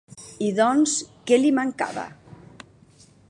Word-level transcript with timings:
I 0.45 0.47
doncs, 0.59 0.95
què 1.31 1.39
li 1.41 1.53
mancava? 1.59 2.07